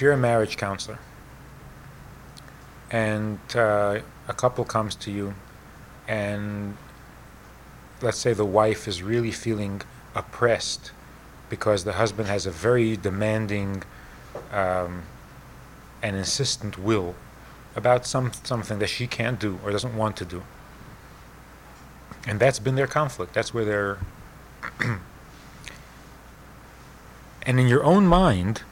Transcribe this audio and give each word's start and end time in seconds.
if 0.00 0.04
you're 0.04 0.12
a 0.14 0.16
marriage 0.16 0.56
counselor 0.56 0.98
and 2.90 3.38
uh, 3.54 4.00
a 4.28 4.32
couple 4.32 4.64
comes 4.64 4.94
to 4.94 5.10
you 5.10 5.34
and 6.08 6.74
let's 8.00 8.16
say 8.16 8.32
the 8.32 8.46
wife 8.46 8.88
is 8.88 9.02
really 9.02 9.30
feeling 9.30 9.82
oppressed 10.14 10.92
because 11.50 11.84
the 11.84 11.92
husband 11.92 12.26
has 12.28 12.46
a 12.46 12.50
very 12.50 12.96
demanding 12.96 13.82
um, 14.52 15.02
and 16.02 16.16
insistent 16.16 16.78
will 16.78 17.14
about 17.76 18.06
some 18.06 18.32
something 18.42 18.78
that 18.78 18.88
she 18.88 19.06
can't 19.06 19.38
do 19.38 19.60
or 19.62 19.70
doesn't 19.70 19.94
want 19.94 20.16
to 20.16 20.24
do. 20.24 20.42
And 22.26 22.40
that's 22.40 22.58
been 22.58 22.74
their 22.74 22.86
conflict. 22.86 23.34
That's 23.34 23.52
where 23.52 23.66
they're 23.66 23.98
and 27.42 27.60
in 27.60 27.68
your 27.68 27.84
own 27.84 28.06
mind 28.06 28.62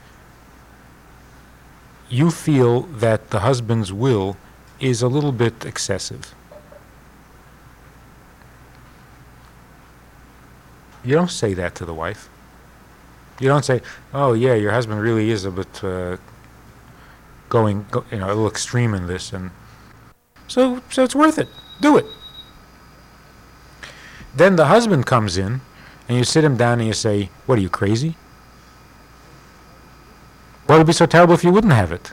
you 2.11 2.31
feel 2.31 2.83
that 2.83 3.31
the 3.31 3.41
husband's 3.41 3.93
will 3.93 4.37
is 4.81 5.03
a 5.03 5.09
little 5.09 5.33
bit 5.33 5.65
excessive. 5.65 6.35
You 11.05 11.15
don't 11.15 11.31
say 11.31 11.55
that 11.55 11.75
to 11.77 11.85
the 11.85 11.95
wife. 11.95 12.29
You 13.41 13.49
don't 13.49 13.65
say, 13.65 13.83
"Oh 14.13 14.33
yeah, 14.33 14.55
your 14.55 14.73
husband 14.73 15.01
really 15.01 15.31
is 15.31 15.45
a 15.45 15.51
bit 15.51 15.85
uh, 15.85 16.17
going, 17.49 17.87
go, 17.91 18.05
you 18.11 18.19
know, 18.19 18.27
a 18.27 18.35
little 18.35 18.49
extreme 18.49 18.95
in 18.95 19.07
this," 19.07 19.33
and 19.33 19.51
so 20.49 20.83
so 20.91 21.05
it's 21.05 21.15
worth 21.15 21.39
it. 21.39 21.49
Do 21.81 21.97
it. 21.97 22.07
Then 24.35 24.57
the 24.57 24.67
husband 24.67 25.07
comes 25.07 25.39
in, 25.39 25.61
and 26.09 26.19
you 26.19 26.25
sit 26.25 26.45
him 26.45 26.57
down 26.57 26.81
and 26.81 26.89
you 26.89 26.95
say, 26.95 27.31
"What 27.47 27.59
are 27.59 27.63
you 27.63 27.71
crazy? 27.71 28.17
What 30.69 30.77
would 30.77 30.87
be 30.87 30.93
so 30.93 31.07
terrible 31.07 31.33
if 31.33 31.45
you 31.45 31.51
wouldn't 31.51 31.73
have 31.73 31.93
it? 31.93 32.13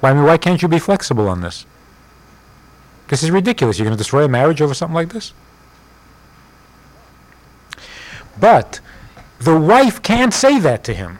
Why, 0.00 0.10
I 0.10 0.12
mean, 0.12 0.24
why 0.24 0.36
can't 0.36 0.60
you 0.60 0.68
be 0.68 0.78
flexible 0.78 1.26
on 1.26 1.40
this? 1.40 1.64
This 3.08 3.22
is 3.22 3.30
ridiculous. 3.30 3.78
You're 3.78 3.86
going 3.86 3.96
to 3.96 3.98
destroy 3.98 4.26
a 4.26 4.28
marriage 4.28 4.60
over 4.60 4.74
something 4.74 4.94
like 4.94 5.08
this? 5.08 5.32
But 8.38 8.80
the 9.38 9.58
wife 9.58 10.02
can't 10.02 10.34
say 10.34 10.58
that 10.58 10.84
to 10.84 10.92
him. 10.92 11.18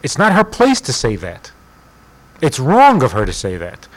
It's 0.00 0.16
not 0.16 0.32
her 0.32 0.44
place 0.44 0.80
to 0.82 0.92
say 0.92 1.16
that. 1.16 1.50
It's 2.40 2.60
wrong 2.60 3.02
of 3.02 3.10
her 3.10 3.26
to 3.26 3.32
say 3.32 3.56
that. 3.56 3.88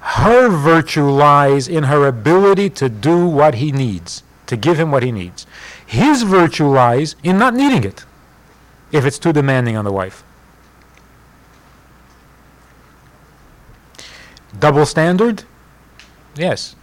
Her 0.00 0.48
virtue 0.48 1.10
lies 1.10 1.68
in 1.68 1.84
her 1.84 2.06
ability 2.06 2.70
to 2.70 2.88
do 2.88 3.26
what 3.26 3.56
he 3.56 3.70
needs, 3.70 4.22
to 4.46 4.56
give 4.56 4.80
him 4.80 4.90
what 4.90 5.02
he 5.02 5.12
needs. 5.12 5.46
His 5.84 6.22
virtue 6.22 6.68
lies 6.68 7.16
in 7.22 7.38
not 7.38 7.52
needing 7.52 7.84
it 7.84 8.06
if 8.94 9.04
it's 9.04 9.18
too 9.18 9.32
demanding 9.32 9.76
on 9.76 9.84
the 9.84 9.92
wife. 9.92 10.22
Double 14.56 14.86
standard? 14.86 15.42
Yes, 16.36 16.76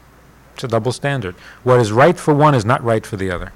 it's 0.53 0.65
a 0.65 0.67
double 0.67 0.91
standard. 0.91 1.35
What 1.63 1.79
is 1.79 1.93
right 1.93 2.19
for 2.19 2.33
one 2.33 2.53
is 2.53 2.65
not 2.65 2.83
right 2.83 3.05
for 3.05 3.15
the 3.15 3.31
other. 3.31 3.53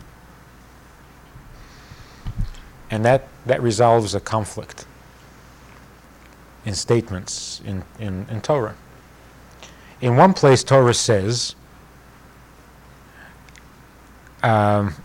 And 2.90 3.04
that, 3.04 3.28
that 3.46 3.62
resolves 3.62 4.16
a 4.16 4.22
conflict 4.22 4.86
in 6.64 6.76
statements 6.76 7.62
in, 7.66 7.84
in, 8.00 8.26
in 8.30 8.40
Torah. 8.40 8.76
In 10.00 10.16
one 10.16 10.34
place, 10.34 10.64
Torah 10.64 10.94
says, 10.94 11.56
um, 14.44 14.96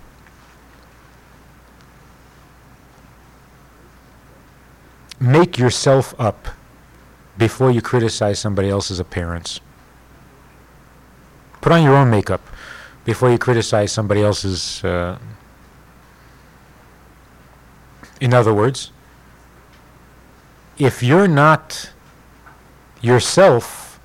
make 5.21 5.59
yourself 5.59 6.19
up 6.19 6.49
before 7.39 7.71
you 7.71 7.81
criticize 7.83 8.39
somebody 8.39 8.69
else's 8.69 8.99
appearance. 8.99 9.61
Put 11.61 11.73
on 11.73 11.83
your 11.83 11.95
own 11.95 12.11
makeup 12.11 12.41
before 13.05 13.31
you 13.31 13.39
criticize 13.39 13.93
somebody 13.93 14.23
else's 14.23 14.83
uh, 14.83 15.19
in 18.21 18.35
other 18.35 18.53
words, 18.53 18.93
if 20.79 21.03
you're 21.03 21.29
not 21.29 21.91
yourself 23.01 23.99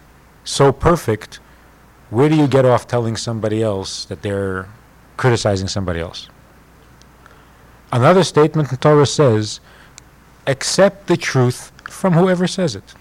so 0.45 0.71
perfect, 0.71 1.39
where 2.09 2.29
do 2.29 2.35
you 2.35 2.47
get 2.47 2.65
off 2.65 2.87
telling 2.87 3.17
somebody 3.17 3.61
else 3.61 4.05
that 4.05 4.21
they're 4.21 4.69
criticizing 5.17 5.67
somebody 5.67 5.99
else? 5.99 6.29
Another 7.91 8.23
statement 8.23 8.71
in 8.71 8.77
Torah 8.77 9.05
says, 9.05 9.59
accept 10.47 11.07
the 11.07 11.17
truth 11.17 11.71
from 11.89 12.13
whoever 12.13 12.47
says 12.47 12.75
it. 12.75 12.93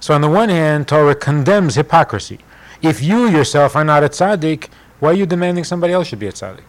So 0.00 0.14
on 0.14 0.20
the 0.20 0.28
one 0.28 0.50
hand, 0.50 0.86
Torah 0.88 1.14
condemns 1.14 1.76
hypocrisy. 1.76 2.40
If 2.82 3.02
you 3.02 3.28
yourself 3.28 3.74
are 3.74 3.84
not 3.84 4.04
a 4.04 4.08
tzaddik, 4.08 4.68
why 5.00 5.10
are 5.10 5.14
you 5.14 5.26
demanding 5.26 5.64
somebody 5.64 5.92
else 5.92 6.08
should 6.08 6.18
be 6.18 6.26
a 6.26 6.32
tzaddik? 6.32 6.64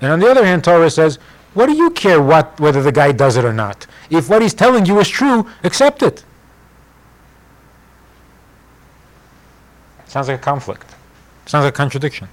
And 0.00 0.12
on 0.12 0.20
the 0.20 0.26
other 0.26 0.44
hand, 0.44 0.64
Torah 0.64 0.90
says, 0.90 1.18
what 1.54 1.66
do 1.66 1.72
you 1.72 1.90
care 1.90 2.20
what, 2.20 2.58
whether 2.60 2.82
the 2.82 2.92
guy 2.92 3.12
does 3.12 3.36
it 3.36 3.44
or 3.44 3.52
not? 3.52 3.86
If 4.10 4.28
what 4.28 4.42
he's 4.42 4.54
telling 4.54 4.86
you 4.86 4.98
is 5.00 5.08
true, 5.08 5.46
accept 5.64 6.02
it. 6.02 6.24
Sounds 10.06 10.28
like 10.28 10.38
a 10.38 10.42
conflict. 10.42 10.94
Sounds 11.46 11.64
like 11.64 11.74
a 11.74 11.76
contradiction. 11.76 12.28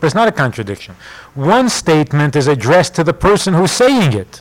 But 0.00 0.06
it's 0.06 0.14
not 0.14 0.28
a 0.28 0.32
contradiction. 0.32 0.96
One 1.34 1.68
statement 1.68 2.34
is 2.34 2.46
addressed 2.48 2.94
to 2.94 3.04
the 3.04 3.12
person 3.12 3.54
who's 3.54 3.70
saying 3.70 4.14
it, 4.14 4.40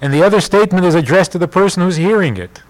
and 0.00 0.12
the 0.12 0.22
other 0.22 0.40
statement 0.40 0.86
is 0.86 0.94
addressed 0.94 1.32
to 1.32 1.38
the 1.38 1.48
person 1.48 1.82
who's 1.82 1.96
hearing 1.96 2.38
it. 2.38 2.62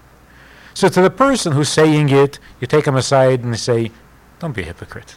So 0.73 0.89
to 0.89 1.01
the 1.01 1.09
person 1.09 1.53
who's 1.53 1.69
saying 1.69 2.09
it, 2.09 2.39
you 2.59 2.67
take 2.67 2.85
them 2.85 2.95
aside 2.95 3.43
and 3.43 3.57
say, 3.57 3.91
Don't 4.39 4.53
be 4.53 4.63
a 4.63 4.65
hypocrite 4.65 5.15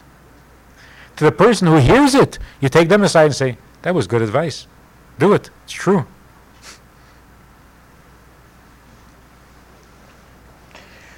to 1.15 1.23
the 1.23 1.31
person 1.31 1.67
who 1.67 1.77
hears 1.77 2.13
it, 2.13 2.39
you 2.59 2.69
take 2.69 2.89
them 2.89 3.03
aside 3.03 3.25
and 3.25 3.35
say, 3.35 3.57
That 3.83 3.95
was 3.95 4.07
good 4.07 4.21
advice. 4.21 4.67
Do 5.17 5.33
it. 5.33 5.49
It's 5.63 5.73
true. 5.73 6.05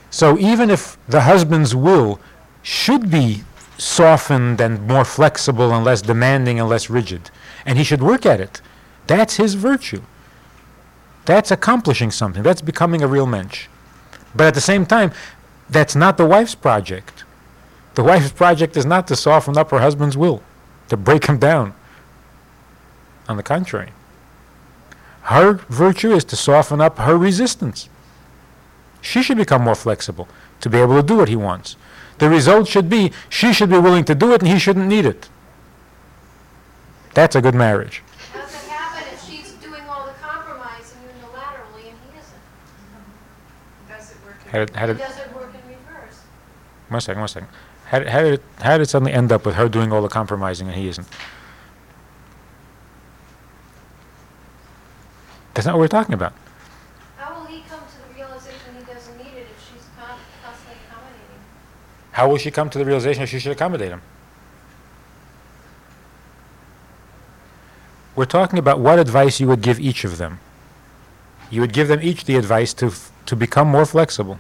So 0.09 0.37
even 0.39 0.69
if 0.69 0.97
the 1.07 1.21
husband's 1.21 1.75
will 1.75 2.19
should 2.63 3.09
be 3.09 3.43
softened 3.77 4.59
and 4.59 4.88
more 4.88 5.05
flexible 5.05 5.73
and 5.73 5.85
less 5.85 6.01
demanding 6.01 6.59
and 6.59 6.67
less 6.67 6.89
rigid, 6.89 7.29
and 7.65 7.77
he 7.77 7.83
should 7.83 8.01
work 8.01 8.25
at 8.25 8.39
it, 8.39 8.61
that's 9.07 9.38
his 9.38 9.53
virtue. 9.53 10.01
That's 11.25 11.51
accomplishing 11.51 12.11
something. 12.11 12.41
That's 12.41 12.61
becoming 12.61 13.01
a 13.01 13.07
real 13.07 13.25
mensch. 13.25 13.67
But 14.33 14.47
at 14.47 14.53
the 14.53 14.61
same 14.61 14.85
time, 14.85 15.11
that's 15.69 15.95
not 15.95 16.17
the 16.17 16.25
wife's 16.25 16.55
project. 16.55 17.25
The 17.95 18.03
wife's 18.03 18.31
project 18.31 18.77
is 18.77 18.85
not 18.85 19.07
to 19.07 19.15
soften 19.15 19.57
up 19.57 19.71
her 19.71 19.79
husband's 19.79 20.15
will, 20.15 20.41
to 20.89 20.95
break 20.95 21.25
him 21.25 21.38
down. 21.38 21.73
On 23.27 23.35
the 23.35 23.44
contrary, 23.44 23.91
her 25.23 25.55
virtue 25.67 26.13
is 26.13 26.23
to 26.25 26.38
soften 26.38 26.79
up 26.79 26.99
her 26.99 27.17
resistance. 27.17 27.89
She 29.01 29.21
should 29.21 29.38
become 29.38 29.63
more 29.63 29.75
flexible 29.75 30.29
to 30.61 30.69
be 30.69 30.77
able 30.77 30.95
to 30.95 31.03
do 31.03 31.17
what 31.17 31.27
he 31.27 31.35
wants. 31.35 31.75
The 32.19 32.29
result 32.29 32.67
should 32.67 32.89
be 32.89 33.11
she 33.29 33.53
should 33.53 33.69
be 33.69 33.78
willing 33.78 34.03
to 34.05 34.16
do 34.16 34.33
it 34.33 34.41
and 34.41 34.50
he 34.51 34.57
shouldn't 34.59 34.88
need 34.88 35.05
it. 35.05 35.29
That's 37.13 37.35
a 37.35 37.41
good 37.41 37.55
marriage. 37.55 38.01
How 38.33 38.41
does 38.41 38.53
it 38.53 38.69
happen 38.69 39.03
if 39.13 39.23
she's 39.23 39.51
doing 39.53 39.81
all 39.89 40.05
the 40.05 40.13
compromising 40.13 40.97
unilaterally 41.22 41.89
and 41.89 41.97
he 42.11 42.19
isn't? 42.19 42.41
Does 43.89 44.11
it 44.11 44.17
work? 44.25 44.35
How 44.51 44.59
did, 44.59 44.69
how 44.75 44.83
It 44.85 44.88
did, 44.88 44.97
doesn't 45.00 45.36
work 45.36 45.50
in 45.53 45.69
reverse. 45.69 46.19
one 46.89 47.01
second, 47.01 47.19
one 47.21 47.27
second. 47.27 47.50
How, 47.86 48.00
did- 48.00 48.07
how, 48.09 48.21
did 48.21 48.33
it, 48.36 48.44
how 48.62 48.77
did 48.77 48.83
it 48.83 48.89
suddenly 48.89 49.13
end 49.13 49.31
up 49.31 49.45
with 49.45 49.56
her 49.56 49.69
doing 49.69 49.91
all 49.91 50.01
the 50.01 50.09
compromising 50.09 50.68
and 50.68 50.75
he 50.75 50.88
isn't? 50.89 51.07
That's 55.53 55.65
not 55.65 55.75
what 55.75 55.81
we're 55.81 55.88
talking 55.88 56.13
about. 56.13 56.33
How 57.18 57.39
will 57.39 57.47
he 57.47 57.62
come 57.68 57.80
to 57.80 58.07
the 58.07 58.13
realization 58.15 58.75
he 58.77 58.83
doesn't 58.94 59.18
need 59.18 59.33
it 59.33 59.47
if 59.50 59.57
she's 59.65 59.86
con- 59.97 60.19
constantly 60.44 60.77
accommodating? 60.88 61.41
How 62.17 62.27
will 62.27 62.39
she 62.39 62.49
come 62.49 62.71
to 62.71 62.79
the 62.79 62.83
realization 62.83 63.21
that 63.21 63.27
she 63.27 63.37
should 63.37 63.51
accommodate 63.51 63.89
him? 63.89 64.01
We're 68.15 68.25
talking 68.25 68.57
about 68.57 68.79
what 68.79 68.97
advice 68.97 69.39
you 69.39 69.45
would 69.45 69.61
give 69.61 69.79
each 69.79 70.03
of 70.03 70.17
them. 70.17 70.39
You 71.51 71.61
would 71.61 71.73
give 71.73 71.87
them 71.87 71.99
each 72.01 72.25
the 72.25 72.35
advice 72.35 72.73
to, 72.73 72.91
to 73.27 73.35
become 73.35 73.67
more 73.67 73.85
flexible. 73.85 74.39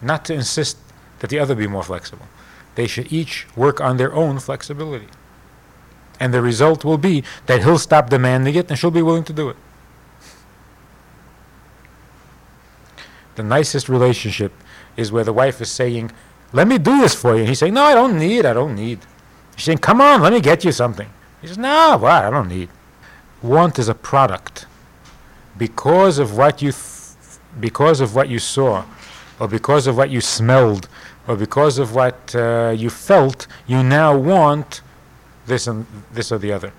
Not 0.00 0.24
to 0.24 0.32
insist 0.32 0.78
that 1.18 1.28
the 1.28 1.38
other 1.38 1.54
be 1.54 1.66
more 1.66 1.82
flexible. 1.82 2.26
They 2.74 2.86
should 2.86 3.12
each 3.12 3.46
work 3.54 3.82
on 3.82 3.98
their 3.98 4.14
own 4.14 4.38
flexibility. 4.38 5.08
And 6.18 6.32
the 6.32 6.40
result 6.40 6.86
will 6.86 6.96
be 6.96 7.22
that 7.44 7.62
he'll 7.64 7.76
stop 7.76 8.08
demanding 8.08 8.54
it 8.54 8.70
and 8.70 8.78
she'll 8.78 8.90
be 8.90 9.02
willing 9.02 9.24
to 9.24 9.34
do 9.34 9.50
it. 9.50 9.56
The 13.38 13.44
nicest 13.44 13.88
relationship 13.88 14.52
is 14.96 15.12
where 15.12 15.22
the 15.22 15.32
wife 15.32 15.60
is 15.60 15.70
saying, 15.70 16.10
Let 16.52 16.66
me 16.66 16.76
do 16.76 17.00
this 17.00 17.14
for 17.14 17.34
you. 17.34 17.40
And 17.40 17.48
he's 17.48 17.60
saying, 17.60 17.74
No, 17.74 17.84
I 17.84 17.94
don't 17.94 18.18
need, 18.18 18.44
I 18.44 18.52
don't 18.52 18.74
need. 18.74 18.98
She's 19.54 19.66
saying, 19.66 19.78
Come 19.78 20.00
on, 20.00 20.20
let 20.20 20.32
me 20.32 20.40
get 20.40 20.64
you 20.64 20.72
something. 20.72 21.08
He 21.40 21.46
says, 21.46 21.58
no, 21.58 21.96
what? 22.00 22.24
I 22.24 22.30
don't 22.30 22.48
need. 22.48 22.68
Want 23.42 23.78
is 23.78 23.88
a 23.88 23.94
product. 23.94 24.66
Because 25.56 26.18
of 26.18 26.36
what 26.36 26.62
you, 26.62 26.72
th- 26.72 27.38
because 27.60 28.00
of 28.00 28.14
what 28.14 28.28
you 28.28 28.38
saw, 28.38 28.84
or 29.38 29.48
because 29.48 29.86
of 29.86 29.96
what 29.96 30.10
you 30.10 30.20
smelled, 30.20 30.88
or 31.26 31.36
because 31.36 31.78
of 31.78 31.94
what 31.94 32.34
uh, 32.34 32.74
you 32.76 32.90
felt, 32.90 33.46
you 33.66 33.82
now 33.82 34.16
want 34.16 34.80
this 35.46 35.66
and 35.66 35.86
this 36.12 36.32
or 36.32 36.38
the 36.38 36.52
other. 36.52 36.72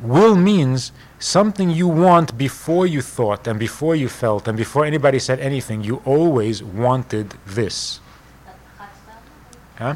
Will 0.00 0.34
means 0.34 0.92
something 1.22 1.70
you 1.70 1.86
want 1.86 2.36
before 2.36 2.86
you 2.86 3.00
thought 3.00 3.46
and 3.46 3.58
before 3.58 3.94
you 3.94 4.08
felt 4.08 4.48
and 4.48 4.56
before 4.56 4.84
anybody 4.84 5.18
said 5.18 5.38
anything. 5.38 5.84
You 5.84 6.02
always 6.04 6.62
wanted 6.62 7.34
this. 7.46 8.00
Huh? 9.76 9.94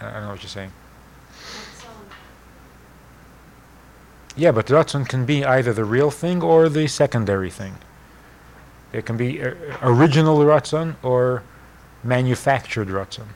I 0.00 0.12
don't 0.12 0.22
know 0.22 0.30
what 0.30 0.42
you're 0.42 0.50
saying. 0.50 0.72
Yeah, 4.36 4.50
but 4.50 4.66
Ratzon 4.66 5.08
can 5.08 5.24
be 5.24 5.44
either 5.44 5.72
the 5.72 5.84
real 5.84 6.10
thing 6.10 6.42
or 6.42 6.68
the 6.68 6.88
secondary 6.88 7.50
thing. 7.50 7.76
It 8.92 9.06
can 9.06 9.16
be 9.16 9.40
uh, 9.40 9.54
original 9.80 10.38
Ratzon 10.38 10.96
or 11.02 11.42
manufactured 12.04 12.88
Ratzon. 12.88 13.28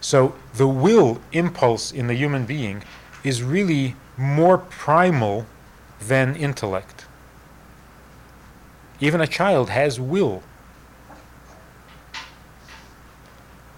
So 0.00 0.34
the 0.54 0.68
will 0.68 1.20
impulse 1.32 1.92
in 1.92 2.08
the 2.08 2.14
human 2.14 2.44
being 2.44 2.82
is 3.22 3.42
really 3.42 3.96
more 4.16 4.58
primal 4.58 5.46
than 5.98 6.36
intellect. 6.36 7.06
Even 9.00 9.20
a 9.20 9.26
child 9.26 9.70
has 9.70 9.98
will. 9.98 10.42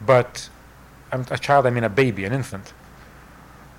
But 0.04 0.48
a 1.12 1.38
child, 1.38 1.66
I 1.66 1.70
mean 1.70 1.84
a 1.84 1.88
baby, 1.88 2.24
an 2.24 2.32
infant. 2.32 2.72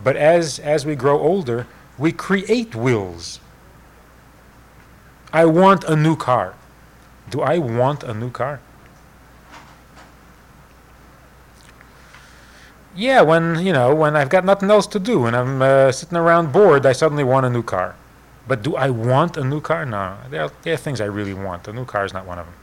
But 0.03 0.15
as, 0.15 0.59
as 0.59 0.85
we 0.85 0.95
grow 0.95 1.19
older, 1.19 1.67
we 1.97 2.11
create 2.11 2.75
wills. 2.75 3.39
I 5.33 5.45
want 5.45 5.83
a 5.83 5.95
new 5.95 6.15
car. 6.15 6.55
Do 7.29 7.41
I 7.41 7.57
want 7.57 8.03
a 8.03 8.13
new 8.13 8.31
car? 8.31 8.61
Yeah, 12.97 13.21
when, 13.21 13.63
you 13.63 13.73
know, 13.73 13.93
when 13.93 14.15
I've 14.15 14.29
got 14.29 14.43
nothing 14.43 14.71
else 14.71 14.87
to 14.87 14.99
do 14.99 15.27
and 15.27 15.35
I'm 15.35 15.61
uh, 15.61 15.91
sitting 15.91 16.17
around 16.17 16.51
bored, 16.51 16.83
I 16.83 16.93
suddenly 16.93 17.23
want 17.23 17.45
a 17.45 17.49
new 17.49 17.61
car. 17.61 17.95
But 18.47 18.63
do 18.63 18.75
I 18.75 18.89
want 18.89 19.37
a 19.37 19.43
new 19.43 19.61
car? 19.61 19.85
No. 19.85 20.17
There 20.31 20.41
are, 20.41 20.51
there 20.63 20.73
are 20.73 20.77
things 20.77 20.99
I 20.99 21.05
really 21.05 21.35
want. 21.35 21.67
A 21.67 21.73
new 21.73 21.85
car 21.85 22.05
is 22.05 22.13
not 22.13 22.25
one 22.25 22.39
of 22.39 22.47
them. 22.47 22.55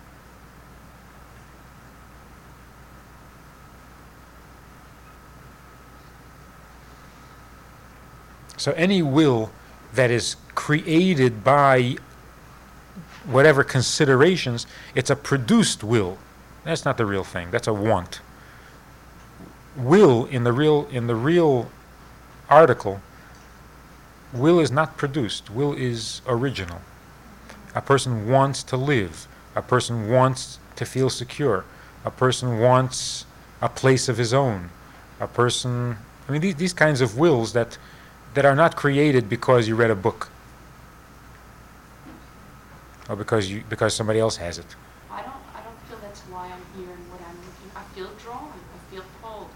So 8.56 8.72
any 8.72 9.02
will 9.02 9.52
that 9.92 10.10
is 10.10 10.34
created 10.56 11.44
by 11.44 11.96
whatever 13.24 13.62
considerations, 13.62 14.66
it's 14.96 15.10
a 15.10 15.16
produced 15.16 15.84
will. 15.84 16.18
That's 16.64 16.84
not 16.84 16.96
the 16.96 17.06
real 17.06 17.24
thing. 17.24 17.52
That's 17.52 17.68
a 17.68 17.72
want. 17.72 18.20
Will 19.76 20.26
in 20.26 20.44
the 20.44 20.52
real 20.52 20.86
in 20.90 21.06
the 21.06 21.14
real 21.14 21.70
article, 22.48 23.00
will 24.32 24.60
is 24.60 24.70
not 24.70 24.96
produced. 24.96 25.50
Will 25.50 25.72
is 25.72 26.20
original. 26.26 26.80
A 27.74 27.80
person 27.80 28.28
wants 28.28 28.62
to 28.64 28.76
live. 28.76 29.26
A 29.56 29.62
person 29.62 30.08
wants 30.08 30.58
to 30.76 30.84
feel 30.84 31.10
secure. 31.10 31.64
A 32.04 32.10
person 32.10 32.60
wants 32.60 33.26
a 33.60 33.68
place 33.68 34.08
of 34.08 34.18
his 34.18 34.32
own. 34.32 34.70
A 35.20 35.26
person 35.26 35.96
I 36.28 36.32
mean 36.32 36.40
these, 36.40 36.54
these 36.54 36.72
kinds 36.72 37.00
of 37.00 37.18
wills 37.18 37.52
that 37.52 37.78
that 38.34 38.44
are 38.44 38.56
not 38.56 38.76
created 38.76 39.28
because 39.28 39.68
you 39.68 39.76
read 39.76 39.90
a 39.90 39.96
book 39.96 40.28
or 43.08 43.16
because 43.16 43.50
you 43.50 43.62
because 43.68 43.94
somebody 43.94 44.18
else 44.18 44.36
has 44.36 44.58
it. 44.58 44.66
I 45.10 45.22
don't, 45.22 45.32
I 45.54 45.62
don't 45.62 45.78
feel 45.88 45.98
that's 46.00 46.20
why 46.22 46.46
I'm 46.46 46.80
here 46.80 46.92
and 46.92 47.10
what 47.10 47.20
I'm 47.20 47.36
looking, 47.36 47.70
I 47.76 47.82
feel 47.94 48.10
drawn, 48.22 48.52
I 48.52 48.92
feel 48.92 49.04
pulled. 49.22 49.50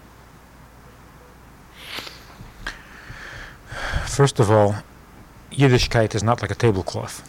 First 4.19 4.41
of 4.41 4.51
all, 4.51 4.75
Yiddishkeit 5.49 6.13
is 6.13 6.23
not 6.23 6.41
like 6.41 6.51
a 6.51 6.61
tablecloth. 6.65 7.23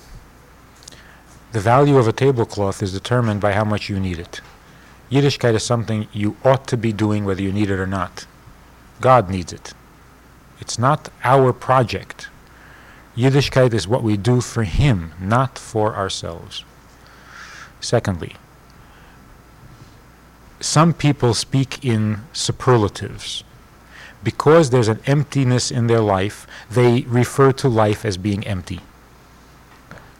The 1.53 1.61
value 1.61 1.99
of 1.99 2.09
a 2.09 2.13
tablecloth 2.13 2.83
is 2.83 2.93
determined 2.93 3.41
by 3.41 3.53
how 3.53 3.63
much 3.63 3.89
you 3.89 4.01
need 4.01 4.19
it. 4.19 4.41
Yiddishkeit 5.09 5.55
is 5.55 5.63
something 5.63 6.09
you 6.13 6.37
ought 6.45 6.67
to 6.67 6.77
be 6.77 6.93
doing 6.93 7.25
whether 7.25 7.43
you 7.43 7.53
need 7.53 7.71
it 7.71 7.79
or 7.79 7.87
not. 7.87 8.27
God 9.01 9.31
needs 9.31 9.53
it. 9.53 9.73
It's 10.59 10.81
not 10.81 11.13
our 11.23 11.53
project. 11.53 12.29
Yiddishkeit 13.17 13.73
is 13.73 13.87
what 13.87 14.03
we 14.03 14.17
do 14.17 14.41
for 14.41 14.65
Him, 14.65 15.13
not 15.21 15.61
for 15.61 15.95
ourselves. 15.95 16.65
Secondly, 17.81 18.35
some 20.59 20.93
people 20.93 21.35
speak 21.35 21.85
in 21.85 22.23
superlatives. 22.33 23.45
Because 24.23 24.71
there's 24.71 24.89
an 24.89 25.01
emptiness 25.07 25.71
in 25.71 25.87
their 25.87 26.01
life, 26.01 26.47
they 26.71 27.03
refer 27.03 27.53
to 27.53 27.69
life 27.69 28.05
as 28.05 28.17
being 28.17 28.47
empty. 28.47 28.81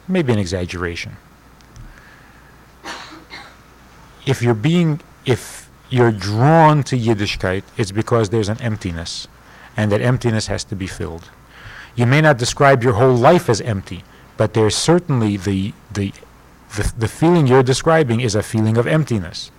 Maybe 0.07 0.33
an 0.33 0.39
exaggeration. 0.39 1.17
If 4.25 4.41
you're 4.41 4.53
being, 4.53 5.01
if 5.25 5.69
you're 5.89 6.11
drawn 6.11 6.83
to 6.83 6.97
Yiddishkeit, 6.97 7.63
it's 7.77 7.91
because 7.91 8.29
there's 8.29 8.49
an 8.49 8.61
emptiness, 8.61 9.27
and 9.77 9.91
that 9.91 10.01
emptiness 10.01 10.47
has 10.47 10.63
to 10.65 10.75
be 10.75 10.87
filled. 10.87 11.29
You 11.95 12.05
may 12.05 12.21
not 12.21 12.37
describe 12.37 12.83
your 12.83 12.93
whole 12.93 13.15
life 13.15 13.49
as 13.49 13.61
empty, 13.61 14.03
but 14.37 14.53
there's 14.53 14.75
certainly 14.75 15.37
the, 15.37 15.73
the, 15.91 16.13
the, 16.75 16.93
the 16.97 17.07
feeling 17.07 17.47
you're 17.47 17.63
describing 17.63 18.21
is 18.21 18.33
a 18.33 18.41
feeling 18.41 18.77
of 18.77 18.87
emptiness, 18.87 19.51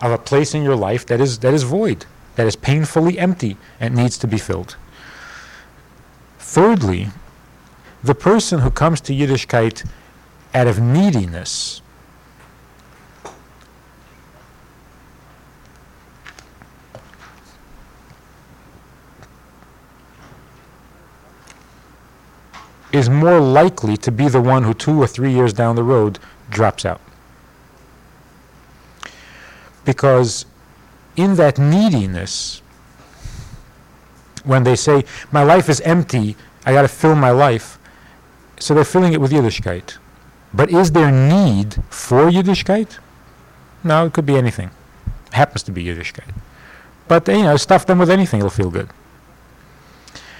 of 0.00 0.10
a 0.10 0.18
place 0.18 0.54
in 0.54 0.62
your 0.62 0.76
life 0.76 1.06
that 1.06 1.20
is, 1.20 1.38
that 1.38 1.54
is 1.54 1.62
void, 1.62 2.06
that 2.36 2.46
is 2.46 2.56
painfully 2.56 3.18
empty 3.18 3.56
and 3.78 3.94
needs 3.94 4.16
to 4.18 4.26
be 4.26 4.38
filled. 4.38 4.76
Thirdly, 6.38 7.08
the 8.02 8.14
person 8.14 8.60
who 8.60 8.70
comes 8.70 9.00
to 9.02 9.12
Yiddishkeit 9.12 9.86
out 10.54 10.66
of 10.66 10.80
neediness 10.80 11.82
is 22.92 23.08
more 23.08 23.40
likely 23.40 23.96
to 23.96 24.10
be 24.10 24.28
the 24.28 24.40
one 24.40 24.64
who 24.64 24.74
two 24.74 25.00
or 25.00 25.06
three 25.06 25.32
years 25.32 25.52
down 25.52 25.76
the 25.76 25.84
road 25.84 26.18
drops 26.48 26.84
out. 26.84 27.00
Because 29.84 30.46
in 31.16 31.36
that 31.36 31.58
neediness, 31.58 32.62
when 34.44 34.64
they 34.64 34.76
say, 34.76 35.04
My 35.30 35.42
life 35.42 35.68
is 35.68 35.80
empty, 35.82 36.36
I 36.64 36.72
got 36.72 36.82
to 36.82 36.88
fill 36.88 37.14
my 37.14 37.30
life, 37.30 37.78
so 38.58 38.74
they're 38.74 38.84
filling 38.84 39.12
it 39.12 39.20
with 39.20 39.32
Yiddishkeit. 39.32 39.96
But 40.52 40.70
is 40.70 40.92
there 40.92 41.10
need 41.10 41.82
for 41.90 42.30
Yiddishkeit? 42.30 42.98
No, 43.84 44.06
it 44.06 44.12
could 44.12 44.26
be 44.26 44.36
anything. 44.36 44.70
It 45.26 45.34
happens 45.34 45.62
to 45.64 45.72
be 45.72 45.84
Yiddishkeit. 45.84 46.34
But, 47.08 47.26
you 47.28 47.42
know, 47.42 47.56
stuff 47.56 47.86
them 47.86 47.98
with 47.98 48.10
anything, 48.10 48.40
it'll 48.40 48.50
feel 48.50 48.70
good. 48.70 48.88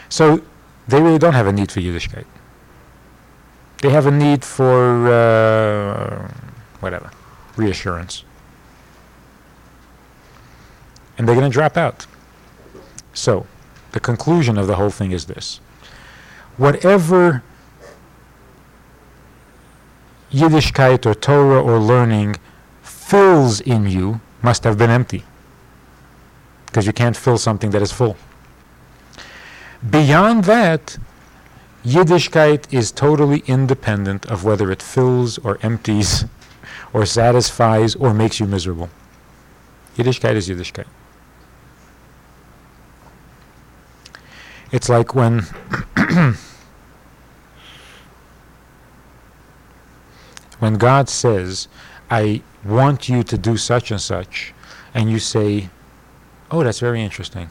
So 0.09 0.43
they 0.89 1.01
really 1.01 1.19
don't 1.19 1.35
have 1.35 1.47
a 1.47 1.53
need 1.53 1.71
for 1.71 1.81
Yiddishkeit. 1.81 2.27
They 3.83 3.91
have 3.91 4.07
a 4.07 4.11
need 4.11 4.45
for 4.45 5.09
uh, 5.11 6.29
whatever, 6.81 7.11
reassurance. 7.57 8.25
And 11.21 11.29
they're 11.29 11.37
going 11.37 11.51
to 11.51 11.53
drop 11.53 11.77
out. 11.77 12.07
So, 13.13 13.47
the 13.93 14.01
conclusion 14.01 14.57
of 14.57 14.67
the 14.67 14.77
whole 14.77 14.89
thing 14.89 15.13
is 15.13 15.27
this. 15.27 15.61
Whatever 16.57 17.43
Yiddishkeit 20.33 21.05
or 21.05 21.13
Torah 21.13 21.63
or 21.63 21.79
learning 21.79 22.37
fills 22.83 23.61
in 23.61 23.87
you 23.87 24.23
must 24.41 24.65
have 24.65 24.79
been 24.79 24.89
empty. 24.89 25.25
Because 26.65 26.87
you 26.87 26.95
can't 26.95 27.15
fill 27.19 27.37
something 27.37 27.69
that 27.73 27.83
is 27.83 27.93
full. 27.93 28.17
Beyond 29.91 30.45
that, 30.45 30.97
Yiddishkeit 31.85 32.73
is 32.73 32.91
totally 32.91 33.41
independent 33.47 34.25
of 34.25 34.43
whether 34.43 34.71
it 34.71 34.81
fills 34.81 35.37
or 35.37 35.59
empties 35.61 36.25
or 36.95 37.05
satisfies 37.05 37.95
or 37.95 38.15
makes 38.15 38.41
you 38.41 38.47
miserable. 38.47 38.89
Yiddishkeit 39.99 40.35
is 40.37 40.49
Yiddishkeit. 40.49 40.87
It's 44.73 44.89
like 44.89 45.15
when 45.15 45.47
When 50.61 50.75
God 50.75 51.09
says, 51.09 51.69
I 52.11 52.43
want 52.65 53.09
you 53.09 53.23
to 53.25 53.39
do 53.39 53.57
such 53.57 53.91
and 53.91 54.01
such, 54.01 54.55
and 54.95 55.11
you 55.11 55.19
say, 55.19 55.71
Oh, 56.51 56.63
that's 56.63 56.81
very 56.81 57.03
interesting. 57.03 57.49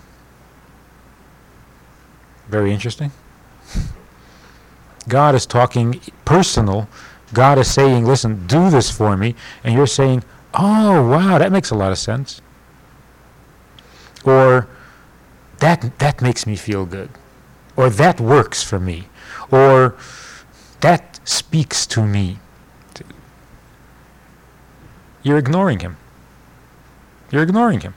Very 2.48 2.72
interesting. 2.72 3.12
God 5.08 5.34
is 5.34 5.46
talking 5.46 6.00
personal. 6.24 6.88
God 7.34 7.58
is 7.58 7.72
saying, 7.72 8.06
Listen, 8.06 8.46
do 8.46 8.70
this 8.70 8.92
for 8.92 9.18
me. 9.18 9.36
And 9.64 9.74
you're 9.74 9.88
saying, 9.88 10.24
Oh, 10.54 11.10
wow, 11.10 11.40
that 11.40 11.52
makes 11.52 11.72
a 11.72 11.76
lot 11.76 11.92
of 11.92 11.98
sense. 11.98 12.42
Or, 14.24 14.68
that, 15.60 16.00
that 16.00 16.22
makes 16.22 16.46
me 16.46 16.56
feel 16.56 16.86
good. 16.86 17.10
Or, 17.76 17.90
that 17.90 18.20
works 18.20 18.62
for 18.64 18.80
me. 18.80 19.08
Or, 19.52 19.96
that 20.82 21.20
speaks 21.24 21.86
to 21.88 22.06
me. 22.06 22.40
You're 25.24 25.38
ignoring 25.38 25.80
him. 25.80 25.98
You're 27.32 27.44
ignoring 27.44 27.82
him. 27.82 27.94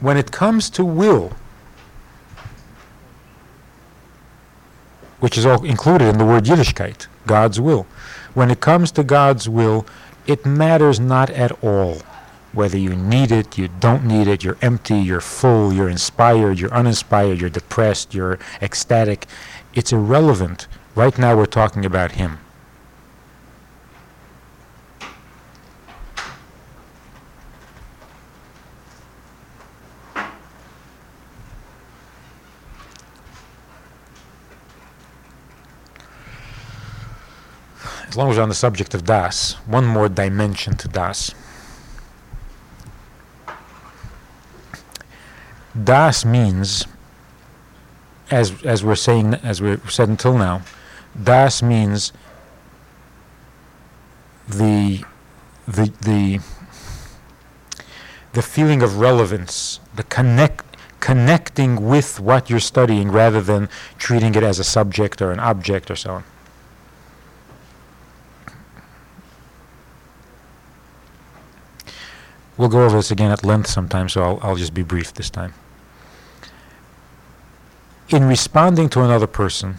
When 0.00 0.16
it 0.16 0.30
comes 0.30 0.68
to 0.70 0.84
will, 0.84 1.32
which 5.20 5.38
is 5.38 5.46
all 5.46 5.64
included 5.64 6.08
in 6.08 6.18
the 6.18 6.26
word 6.26 6.44
Yiddishkeit, 6.44 7.06
God's 7.26 7.60
will. 7.60 7.86
When 8.34 8.50
it 8.50 8.60
comes 8.60 8.90
to 8.92 9.04
God's 9.04 9.48
will, 9.48 9.86
it 10.26 10.44
matters 10.44 11.00
not 11.00 11.30
at 11.30 11.52
all 11.64 11.98
whether 12.54 12.78
you 12.78 12.94
need 12.94 13.32
it, 13.32 13.58
you 13.58 13.68
don't 13.80 14.04
need 14.04 14.28
it, 14.28 14.44
you're 14.44 14.58
empty, 14.62 14.96
you're 14.96 15.20
full, 15.20 15.72
you're 15.72 15.88
inspired, 15.88 16.58
you're 16.58 16.72
uninspired, 16.72 17.40
you're 17.40 17.50
depressed, 17.50 18.14
you're 18.14 18.38
ecstatic. 18.62 19.26
It's 19.74 19.92
irrelevant. 19.92 20.68
Right 20.94 21.18
now 21.18 21.36
we're 21.36 21.46
talking 21.46 21.84
about 21.84 22.12
Him. 22.12 22.38
as 38.14 38.16
long 38.16 38.30
as 38.30 38.36
we're 38.36 38.44
on 38.44 38.48
the 38.48 38.54
subject 38.54 38.94
of 38.94 39.04
Das, 39.04 39.54
one 39.66 39.84
more 39.84 40.08
dimension 40.08 40.76
to 40.76 40.86
Das. 40.86 41.34
Das 45.82 46.24
means, 46.24 46.86
as 48.30 48.62
as 48.62 48.84
we're 48.84 48.94
saying, 48.94 49.34
as 49.34 49.60
we've 49.60 49.90
said 49.90 50.08
until 50.08 50.38
now, 50.38 50.62
Das 51.20 51.62
means 51.62 52.12
the 54.48 55.04
the 55.66 55.92
the 56.02 56.40
the 58.32 58.42
feeling 58.42 58.82
of 58.82 58.98
relevance, 58.98 59.80
the 59.94 60.04
connect 60.04 60.64
connecting 61.00 61.86
with 61.86 62.18
what 62.18 62.48
you're 62.48 62.60
studying 62.60 63.10
rather 63.10 63.40
than 63.40 63.68
treating 63.98 64.34
it 64.34 64.42
as 64.42 64.58
a 64.58 64.64
subject 64.64 65.20
or 65.20 65.32
an 65.32 65.38
object 65.38 65.90
or 65.90 65.96
so 65.96 66.14
on. 66.14 66.24
We'll 72.56 72.68
go 72.68 72.84
over 72.84 72.96
this 72.96 73.10
again 73.10 73.30
at 73.32 73.44
length 73.44 73.68
sometime, 73.68 74.08
so 74.08 74.22
I'll, 74.22 74.38
I'll 74.42 74.56
just 74.56 74.72
be 74.72 74.82
brief 74.82 75.12
this 75.12 75.28
time. 75.28 75.52
In 78.14 78.28
responding 78.28 78.88
to 78.90 79.02
another 79.02 79.26
person, 79.26 79.78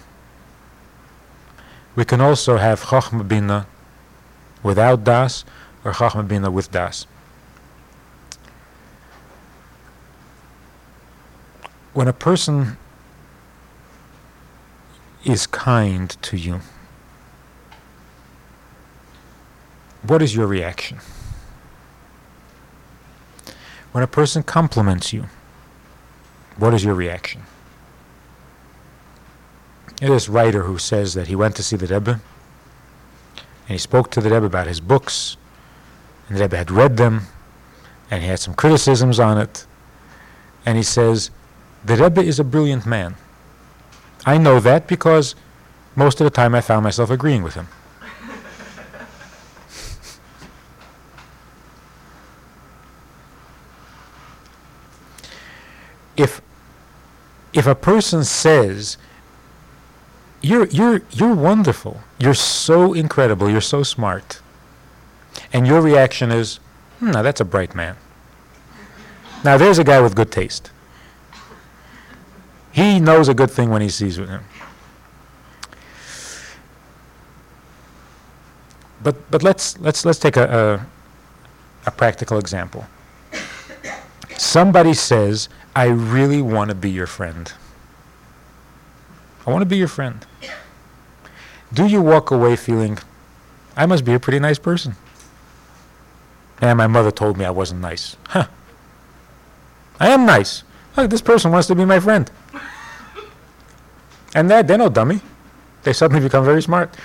we 1.95 2.03
can 2.03 2.19
also 2.19 2.57
have 2.57 2.81
Chochmah 2.81 3.25
Bina 3.25 3.65
without 4.61 5.05
Das 5.05 5.45
or 5.85 5.93
Chochmah 5.93 6.27
Bina 6.27 6.51
with 6.51 6.69
Das. 6.69 7.07
When 11.93 12.09
a 12.09 12.11
person 12.11 12.75
is 15.23 15.47
kind 15.47 16.09
to 16.21 16.35
you, 16.35 16.59
what 20.01 20.21
is 20.21 20.35
your 20.35 20.47
reaction? 20.47 20.97
When 23.93 24.03
a 24.03 24.07
person 24.07 24.43
compliments 24.43 25.13
you, 25.13 25.27
what 26.57 26.73
is 26.73 26.83
your 26.83 26.95
reaction? 26.95 27.43
This 30.01 30.29
writer 30.29 30.63
who 30.63 30.77
says 30.77 31.13
that 31.13 31.27
he 31.27 31.35
went 31.35 31.55
to 31.55 31.63
see 31.63 31.77
the 31.77 31.87
Rebbe, 31.87 32.11
and 32.11 33.69
he 33.69 33.77
spoke 33.77 34.11
to 34.11 34.21
the 34.21 34.29
Rebbe 34.29 34.45
about 34.45 34.67
his 34.67 34.79
books, 34.79 35.37
and 36.27 36.37
the 36.37 36.41
Rebbe 36.41 36.57
had 36.57 36.69
read 36.69 36.97
them, 36.97 37.21
and 38.11 38.21
he 38.21 38.27
had 38.27 38.39
some 38.39 38.53
criticisms 38.53 39.19
on 39.19 39.37
it, 39.37 39.65
and 40.65 40.77
he 40.77 40.83
says, 40.83 41.31
the 41.85 41.95
Rebbe 41.95 42.21
is 42.21 42.39
a 42.39 42.43
brilliant 42.43 42.85
man. 42.85 43.15
I 44.25 44.37
know 44.37 44.59
that 44.59 44.87
because 44.87 45.35
most 45.95 46.19
of 46.19 46.25
the 46.25 46.31
time 46.31 46.55
I 46.55 46.61
found 46.61 46.83
myself 46.83 47.11
agreeing 47.11 47.43
with 47.43 47.53
him. 47.53 47.67
if 56.17 56.41
if 57.53 57.67
a 57.67 57.75
person 57.75 58.23
says 58.23 58.97
you're 60.45 60.67
you're 60.67 61.01
you're 61.11 61.35
wonderful. 61.35 62.01
You're 62.19 62.33
so 62.33 62.93
incredible. 62.93 63.49
You're 63.49 63.69
so 63.75 63.83
smart. 63.83 64.41
And 65.51 65.67
your 65.67 65.81
reaction 65.81 66.31
is 66.31 66.59
hmm, 66.99 67.11
now 67.11 67.21
that's 67.21 67.41
a 67.41 67.45
bright 67.45 67.75
man. 67.75 67.95
Now 69.43 69.57
there's 69.57 69.79
a 69.79 69.83
guy 69.83 70.01
with 70.01 70.15
good 70.15 70.31
taste. 70.31 70.71
He 72.71 72.99
knows 72.99 73.29
a 73.29 73.33
good 73.33 73.51
thing 73.51 73.69
when 73.69 73.81
he 73.81 73.89
sees 73.89 74.17
it 74.17 74.29
but 79.05 79.15
but 79.29 79.43
let's 79.43 79.79
let's 79.79 80.03
let's 80.03 80.19
take 80.19 80.35
a, 80.35 80.45
a, 81.85 81.87
a 81.87 81.91
practical 81.91 82.39
example. 82.39 82.85
Somebody 84.37 84.93
says 84.95 85.47
I 85.75 85.85
really 85.85 86.41
want 86.41 86.69
to 86.69 86.75
be 86.75 86.89
your 86.89 87.07
friend. 87.07 87.53
I 89.45 89.51
want 89.51 89.61
to 89.61 89.65
be 89.65 89.77
your 89.77 89.87
friend. 89.87 90.25
Do 91.73 91.85
you 91.85 92.01
walk 92.01 92.31
away 92.31 92.55
feeling, 92.55 92.97
I 93.75 93.85
must 93.85 94.05
be 94.05 94.13
a 94.13 94.19
pretty 94.19 94.39
nice 94.39 94.59
person? 94.59 94.95
And 96.61 96.77
my 96.77 96.87
mother 96.87 97.11
told 97.11 97.37
me 97.37 97.45
I 97.45 97.51
wasn't 97.51 97.81
nice. 97.81 98.15
Huh. 98.27 98.47
I 99.99 100.09
am 100.09 100.25
nice. 100.25 100.63
This 100.95 101.21
person 101.21 101.51
wants 101.51 101.67
to 101.67 101.75
be 101.75 101.85
my 101.85 101.99
friend. 101.99 102.31
And 104.33 104.49
that, 104.49 104.67
they're 104.67 104.77
no 104.77 104.89
dummy. 104.89 105.21
They 105.83 105.93
suddenly 105.93 106.23
become 106.23 106.45
very 106.45 106.61
smart. 106.61 106.95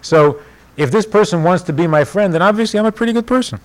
So, 0.00 0.40
if 0.76 0.90
this 0.90 1.06
person 1.06 1.42
wants 1.42 1.64
to 1.64 1.72
be 1.72 1.86
my 1.86 2.04
friend, 2.04 2.32
then 2.32 2.42
obviously 2.42 2.78
I'm 2.78 2.86
a 2.86 2.92
pretty 2.92 3.12
good 3.12 3.26
person. 3.26 3.60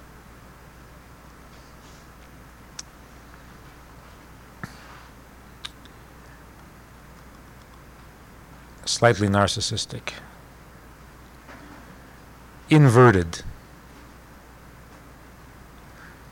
Slightly 8.93 9.27
narcissistic. 9.27 10.13
Inverted. 12.69 13.41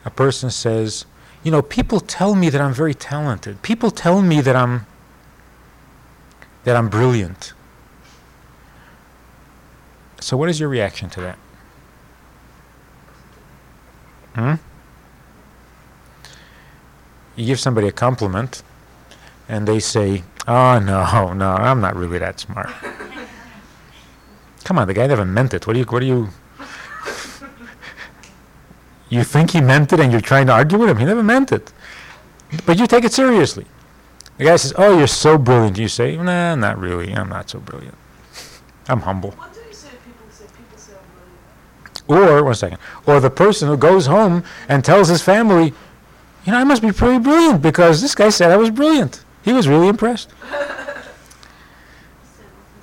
A 0.05 0.09
person 0.09 0.49
says, 0.49 1.05
you 1.43 1.51
know, 1.51 1.61
people 1.61 1.99
tell 1.99 2.35
me 2.35 2.49
that 2.49 2.61
I'm 2.61 2.73
very 2.73 2.93
talented. 2.93 3.61
People 3.61 3.91
tell 3.91 4.21
me 4.21 4.41
that 4.41 4.55
I'm 4.55 4.85
that 6.63 6.75
I'm 6.75 6.89
brilliant. 6.89 7.53
So 10.19 10.37
what 10.37 10.47
is 10.49 10.59
your 10.59 10.69
reaction 10.69 11.09
to 11.09 11.21
that? 11.21 11.37
Hmm? 14.35 14.53
You 17.35 17.45
give 17.47 17.59
somebody 17.59 17.87
a 17.87 17.91
compliment 17.91 18.61
and 19.49 19.67
they 19.67 19.79
say, 19.79 20.23
Oh, 20.53 20.79
no, 20.79 21.31
no, 21.31 21.53
I'm 21.53 21.79
not 21.79 21.95
really 21.95 22.17
that 22.17 22.41
smart. 22.41 22.69
Come 24.65 24.79
on, 24.79 24.85
the 24.85 24.93
guy 24.93 25.07
never 25.07 25.23
meant 25.23 25.53
it. 25.53 25.65
What 25.65 25.73
do 25.73 25.79
you, 25.79 25.85
what 25.85 26.01
do 26.01 26.05
you, 26.05 26.27
you 29.09 29.23
think 29.23 29.51
he 29.51 29.61
meant 29.61 29.93
it 29.93 30.01
and 30.01 30.11
you're 30.11 30.19
trying 30.19 30.47
to 30.47 30.51
argue 30.51 30.77
with 30.77 30.89
him? 30.89 30.97
He 30.97 31.05
never 31.05 31.23
meant 31.23 31.53
it. 31.53 31.71
But 32.65 32.79
you 32.79 32.85
take 32.85 33.05
it 33.05 33.13
seriously. 33.13 33.65
The 34.37 34.43
guy 34.43 34.57
says, 34.57 34.73
oh, 34.77 34.97
you're 34.97 35.07
so 35.07 35.37
brilliant. 35.37 35.77
You 35.77 35.87
say, 35.87 36.17
nah, 36.17 36.55
not 36.55 36.77
really. 36.77 37.13
I'm 37.13 37.29
not 37.29 37.49
so 37.49 37.59
brilliant. 37.59 37.95
I'm 38.89 38.99
humble. 38.99 39.31
What 39.31 39.53
do 39.53 39.61
you 39.61 39.73
say 39.73 39.87
people 40.03 40.25
say? 40.31 40.47
People 40.47 40.77
say 40.77 40.91
I'm 40.91 42.07
brilliant. 42.07 42.29
Or, 42.29 42.43
one 42.43 42.55
second, 42.55 42.79
or 43.05 43.21
the 43.21 43.29
person 43.29 43.69
who 43.69 43.77
goes 43.77 44.05
home 44.05 44.43
and 44.67 44.83
tells 44.83 45.07
his 45.07 45.21
family, 45.21 45.73
you 46.43 46.51
know, 46.51 46.57
I 46.57 46.65
must 46.65 46.81
be 46.81 46.91
pretty 46.91 47.19
brilliant 47.19 47.61
because 47.61 48.01
this 48.01 48.15
guy 48.15 48.27
said 48.27 48.51
I 48.51 48.57
was 48.57 48.69
brilliant. 48.69 49.23
He 49.43 49.53
was 49.53 49.67
really 49.67 49.87
impressed. 49.87 50.29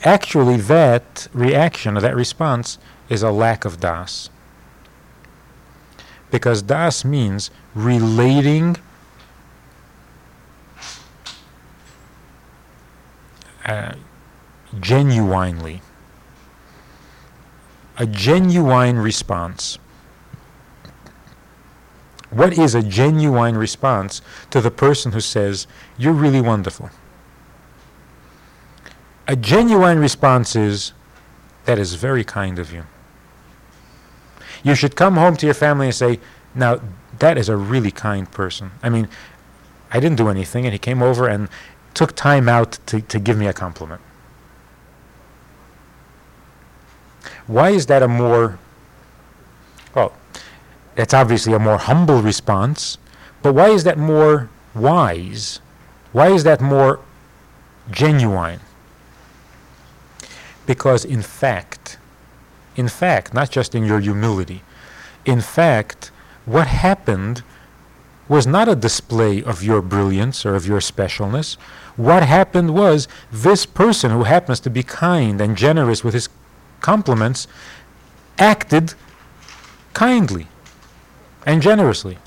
actually 0.04 0.56
that 0.56 1.28
reaction 1.32 1.96
or 1.96 2.00
that 2.00 2.16
response 2.16 2.78
is 3.08 3.22
a 3.22 3.30
lack 3.30 3.64
of 3.64 3.80
das. 3.80 4.30
Because 6.30 6.62
das 6.62 7.04
means 7.04 7.50
relating 7.74 8.76
uh, 13.64 13.94
genuinely. 14.80 15.82
A 17.98 18.06
genuine 18.06 18.98
response. 18.98 19.78
What 22.30 22.58
is 22.58 22.75
a 22.75 22.82
genuine 22.82 23.56
response 23.56 24.20
to 24.50 24.61
the 24.61 24.70
person 24.70 25.12
who 25.12 25.20
says, 25.20 25.66
You're 25.97 26.12
really 26.12 26.40
wonderful? 26.40 26.90
A 29.26 29.37
genuine 29.37 29.99
response 29.99 30.54
is, 30.54 30.92
That 31.64 31.78
is 31.78 31.94
very 31.94 32.25
kind 32.25 32.58
of 32.58 32.73
you. 32.73 32.85
You 34.62 34.75
should 34.75 34.97
come 34.97 35.14
home 35.14 35.37
to 35.37 35.47
your 35.47 35.54
family 35.54 35.87
and 35.87 35.94
say, 35.94 36.20
Now, 36.54 36.80
that 37.18 37.38
is 37.38 37.49
a 37.49 37.56
really 37.56 37.90
kind 37.90 38.30
person. 38.30 38.73
I 38.82 38.88
mean, 38.88 39.08
I 39.90 40.00
didn't 40.00 40.18
do 40.18 40.28
anything, 40.28 40.66
and 40.66 40.73
he 40.73 40.78
came 40.78 41.02
over 41.02 41.26
and 41.28 41.49
took 41.94 42.14
time 42.14 42.49
out 42.49 42.78
to, 42.87 43.00
to 43.00 43.18
give 43.18 43.38
me 43.38 43.47
a 43.47 43.52
compliment. 43.52 44.00
Why 47.47 47.70
is 47.70 47.87
that 47.87 48.02
a 48.02 48.08
more, 48.08 48.58
that's 50.98 51.14
obviously 51.14 51.52
a 51.52 51.60
more 51.60 51.78
humble 51.78 52.20
response, 52.22 52.98
but 53.40 53.54
why 53.54 53.68
is 53.68 53.84
that 53.84 53.96
more 53.96 54.50
wise? 54.74 55.60
Why 56.10 56.32
is 56.32 56.42
that 56.42 56.60
more 56.60 56.98
genuine? 57.88 58.58
Because 60.66 61.04
in 61.04 61.22
fact, 61.22 61.98
in 62.74 62.88
fact, 62.88 63.32
not 63.32 63.48
just 63.48 63.76
in 63.76 63.84
your 63.84 64.00
humility, 64.00 64.62
in 65.24 65.40
fact, 65.40 66.10
what 66.46 66.66
happened 66.66 67.44
was 68.26 68.44
not 68.44 68.68
a 68.68 68.74
display 68.74 69.40
of 69.40 69.62
your 69.62 69.80
brilliance 69.80 70.44
or 70.44 70.56
of 70.56 70.66
your 70.66 70.80
specialness. 70.80 71.54
What 71.94 72.24
happened 72.24 72.74
was 72.74 73.06
this 73.30 73.66
person 73.66 74.10
who 74.10 74.24
happens 74.24 74.58
to 74.60 74.68
be 74.68 74.82
kind 74.82 75.40
and 75.40 75.56
generous 75.56 76.02
with 76.02 76.14
his 76.14 76.28
compliments 76.80 77.46
acted 78.36 78.94
kindly 79.94 80.48
and 81.47 81.62
generously. 81.62 82.18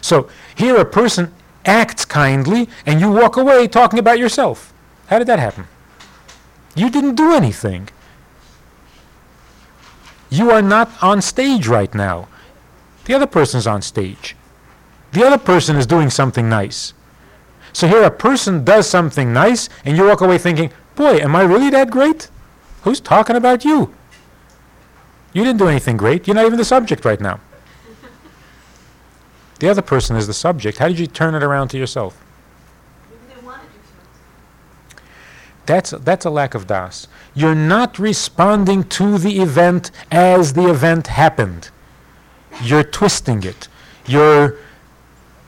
So 0.00 0.28
here 0.54 0.76
a 0.76 0.84
person 0.84 1.32
acts 1.64 2.04
kindly 2.04 2.68
and 2.86 3.00
you 3.00 3.10
walk 3.10 3.36
away 3.36 3.68
talking 3.68 3.98
about 3.98 4.18
yourself. 4.18 4.72
How 5.06 5.18
did 5.18 5.28
that 5.28 5.38
happen? 5.38 5.66
You 6.74 6.90
didn't 6.90 7.14
do 7.14 7.32
anything. 7.32 7.88
You 10.30 10.50
are 10.50 10.62
not 10.62 10.90
on 11.02 11.22
stage 11.22 11.66
right 11.66 11.94
now. 11.94 12.28
The 13.06 13.14
other 13.14 13.26
person's 13.26 13.66
on 13.66 13.82
stage. 13.82 14.36
The 15.12 15.26
other 15.26 15.38
person 15.38 15.76
is 15.76 15.86
doing 15.86 16.10
something 16.10 16.48
nice. 16.48 16.92
So 17.72 17.86
here 17.88 18.02
a 18.02 18.10
person 18.10 18.64
does 18.64 18.88
something 18.88 19.32
nice 19.32 19.68
and 19.84 19.96
you 19.96 20.06
walk 20.06 20.20
away 20.20 20.38
thinking, 20.38 20.70
boy, 20.94 21.16
am 21.18 21.34
I 21.34 21.42
really 21.42 21.70
that 21.70 21.90
great? 21.90 22.28
Who's 22.82 23.00
talking 23.00 23.36
about 23.36 23.64
you? 23.64 23.94
You 25.32 25.44
didn't 25.44 25.58
do 25.58 25.68
anything 25.68 25.96
great. 25.96 26.26
You're 26.26 26.36
not 26.36 26.46
even 26.46 26.58
the 26.58 26.64
subject 26.64 27.04
right 27.04 27.20
now. 27.20 27.40
The 29.58 29.68
other 29.68 29.82
person 29.82 30.16
is 30.16 30.26
the 30.26 30.34
subject. 30.34 30.78
How 30.78 30.88
did 30.88 30.98
you 30.98 31.06
turn 31.06 31.34
it 31.34 31.42
around 31.42 31.68
to 31.68 31.78
yourself? 31.78 32.20
Maybe 33.10 33.34
they 33.34 33.46
wanted 33.46 33.64
you 33.64 34.96
to. 34.96 35.02
That's, 35.66 35.90
that's 35.90 36.24
a 36.24 36.30
lack 36.30 36.54
of 36.54 36.66
das. 36.66 37.08
You're 37.34 37.54
not 37.54 37.98
responding 37.98 38.84
to 38.84 39.18
the 39.18 39.40
event 39.40 39.90
as 40.10 40.52
the 40.52 40.68
event 40.70 41.08
happened. 41.08 41.70
You're 42.62 42.84
twisting 42.84 43.42
it. 43.42 43.68
You're, 44.06 44.56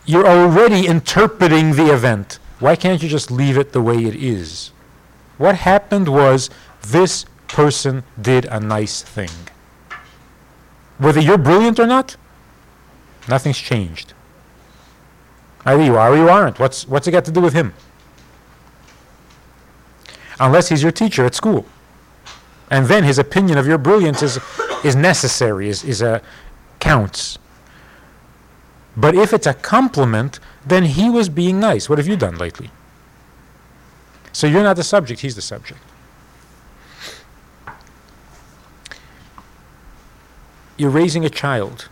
you're 0.06 0.26
already 0.26 0.86
interpreting 0.86 1.72
the 1.72 1.92
event. 1.92 2.38
Why 2.58 2.76
can't 2.76 3.02
you 3.02 3.08
just 3.08 3.30
leave 3.30 3.56
it 3.56 3.72
the 3.72 3.80
way 3.80 4.04
it 4.04 4.14
is? 4.14 4.72
What 5.38 5.54
happened 5.54 6.08
was 6.08 6.50
this 6.82 7.24
person 7.48 8.02
did 8.20 8.44
a 8.46 8.60
nice 8.60 9.02
thing. 9.02 9.30
Whether 10.98 11.20
you're 11.20 11.38
brilliant 11.38 11.80
or 11.80 11.86
not, 11.86 12.16
nothing's 13.30 13.58
changed. 13.58 14.12
Either 15.64 15.82
you 15.82 15.96
are 15.96 16.12
or 16.12 16.16
you 16.16 16.28
aren't. 16.28 16.58
What's, 16.58 16.86
what's 16.86 17.06
it 17.06 17.12
got 17.12 17.24
to 17.26 17.30
do 17.30 17.40
with 17.40 17.52
him? 17.52 17.72
Unless 20.38 20.68
he's 20.68 20.82
your 20.82 20.92
teacher 20.92 21.24
at 21.24 21.34
school. 21.34 21.66
And 22.70 22.86
then 22.86 23.04
his 23.04 23.18
opinion 23.18 23.58
of 23.58 23.66
your 23.66 23.78
brilliance 23.78 24.22
is, 24.22 24.38
is 24.84 24.96
necessary, 24.96 25.68
is, 25.68 25.84
is 25.84 26.02
a, 26.02 26.22
counts. 26.78 27.38
But 28.96 29.14
if 29.14 29.32
it's 29.32 29.46
a 29.46 29.54
compliment, 29.54 30.40
then 30.66 30.84
he 30.84 31.10
was 31.10 31.28
being 31.28 31.60
nice. 31.60 31.88
What 31.88 31.98
have 31.98 32.08
you 32.08 32.16
done 32.16 32.36
lately? 32.36 32.70
So 34.32 34.46
you're 34.46 34.62
not 34.62 34.76
the 34.76 34.84
subject, 34.84 35.20
he's 35.20 35.34
the 35.34 35.42
subject. 35.42 35.80
You're 40.76 40.90
raising 40.90 41.24
a 41.24 41.30
child, 41.30 41.88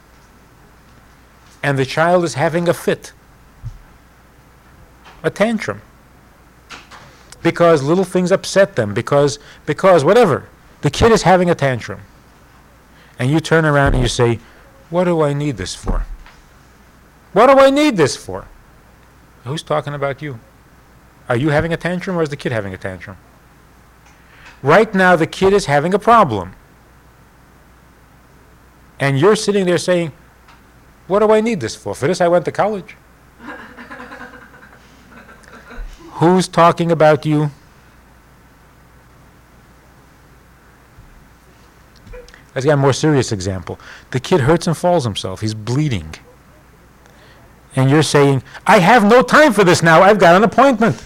and 1.63 1.79
the 1.79 1.87
child 1.87 2.25
is 2.25 2.35
having 2.35 2.69
a 2.69 2.75
fit, 2.75 3.13
a 5.23 5.31
tantrum, 5.31 5.83
because 7.43 7.83
little 7.83 8.05
things 8.05 8.31
upset 8.33 8.77
them, 8.77 8.95
because, 8.95 9.39
because 9.67 10.05
whatever. 10.05 10.49
The 10.83 10.91
kid 10.91 11.11
is 11.11 11.23
having 11.23 11.51
a 11.51 11.55
tantrum. 11.55 12.01
And 13.19 13.31
you 13.31 13.41
turn 13.41 13.65
around 13.65 13.95
and 13.95 14.03
you 14.03 14.09
say, 14.09 14.39
What 14.91 15.05
do 15.05 15.23
I 15.23 15.33
need 15.33 15.57
this 15.57 15.75
for? 15.75 16.05
What 17.33 17.49
do 17.49 17.59
I 17.59 17.71
need 17.71 17.97
this 17.97 18.17
for? 18.17 18.47
Who's 19.45 19.63
talking 19.63 19.95
about 19.95 20.23
you? 20.23 20.39
Are 21.29 21.37
you 21.37 21.51
having 21.51 21.73
a 21.73 21.77
tantrum 21.77 22.17
or 22.17 22.23
is 22.23 22.29
the 22.31 22.37
kid 22.37 22.53
having 22.53 22.73
a 22.73 22.79
tantrum? 22.79 23.17
Right 24.63 24.93
now, 24.95 25.15
the 25.15 25.27
kid 25.27 25.53
is 25.53 25.67
having 25.67 25.95
a 25.95 25.99
problem. 25.99 26.55
And 28.99 29.19
you're 29.19 29.37
sitting 29.37 29.67
there 29.67 29.79
saying, 29.79 30.13
What 31.09 31.19
do 31.21 31.33
I 31.33 31.41
need 31.41 31.61
this 31.61 31.75
for? 31.75 31.95
For 31.95 32.07
this, 32.07 32.21
I 32.21 32.29
went 32.29 32.45
to 32.45 32.53
college. 32.53 32.95
Who's 36.13 36.47
talking 36.47 36.93
about 36.93 37.27
you? 37.27 37.51
Let's 42.55 42.65
get 42.65 42.75
a 42.75 42.77
more 42.77 42.93
serious 42.93 43.33
example. 43.33 43.79
The 44.11 44.21
kid 44.21 44.41
hurts 44.41 44.67
and 44.67 44.77
falls 44.77 45.05
himself. 45.05 45.41
He's 45.41 45.55
bleeding. 45.55 46.15
And 47.77 47.89
you're 47.89 48.03
saying, 48.03 48.43
I 48.67 48.81
have 48.81 49.05
no 49.05 49.23
time 49.23 49.53
for 49.53 49.65
this 49.65 49.83
now. 49.83 50.03
I've 50.03 50.19
got 50.19 50.35
an 50.37 50.43
appointment. 50.45 51.03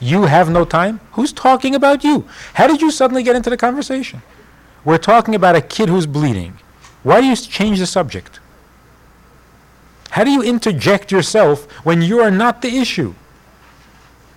You 0.00 0.26
have 0.26 0.50
no 0.50 0.64
time? 0.64 1.00
Who's 1.12 1.32
talking 1.32 1.74
about 1.74 2.04
you? 2.04 2.26
How 2.54 2.66
did 2.66 2.80
you 2.80 2.90
suddenly 2.90 3.22
get 3.22 3.36
into 3.36 3.50
the 3.50 3.56
conversation? 3.56 4.22
We're 4.84 4.98
talking 4.98 5.34
about 5.34 5.56
a 5.56 5.60
kid 5.60 5.88
who's 5.88 6.06
bleeding. 6.06 6.58
Why 7.02 7.20
do 7.20 7.26
you 7.26 7.34
change 7.34 7.78
the 7.78 7.86
subject? 7.86 8.38
How 10.18 10.24
do 10.24 10.32
you 10.32 10.42
interject 10.42 11.12
yourself 11.12 11.70
when 11.86 12.02
you 12.02 12.18
are 12.18 12.30
not 12.32 12.60
the 12.60 12.76
issue? 12.76 13.14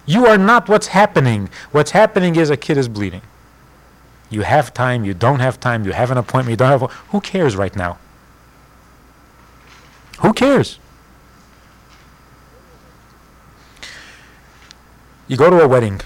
You 0.06 0.28
are 0.28 0.38
not 0.38 0.70
what's 0.70 0.86
happening. 0.86 1.50
What's 1.72 1.90
happening 1.90 2.36
is 2.36 2.52
a 2.52 2.56
kid 2.56 2.78
is 2.78 2.88
bleeding. 2.88 3.24
You 4.30 4.42
have 4.44 4.76
time, 4.76 5.04
you 5.06 5.16
don't 5.16 5.40
have 5.40 5.60
time, 5.60 5.84
you 5.84 5.94
have 5.94 6.12
an 6.12 6.20
appointment, 6.20 6.52
you 6.52 6.58
don't 6.58 6.70
have. 6.70 6.92
Who 7.10 7.20
cares 7.20 7.56
right 7.56 7.76
now? 7.76 7.98
Who 10.20 10.34
cares? 10.34 10.78
You 15.28 15.36
go 15.36 15.50
to 15.50 15.62
a 15.62 15.68
wedding. 15.68 16.00